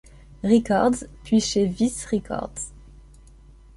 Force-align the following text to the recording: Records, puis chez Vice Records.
Records, 0.43 1.03
puis 1.23 1.39
chez 1.39 1.67
Vice 1.67 2.07
Records. 2.07 2.73